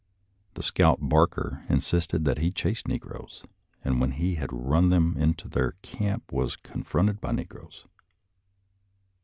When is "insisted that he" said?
1.69-2.49